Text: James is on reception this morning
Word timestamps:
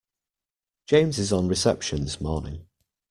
James 0.87 1.19
is 1.19 1.31
on 1.31 1.47
reception 1.47 2.01
this 2.05 2.19
morning 2.19 2.65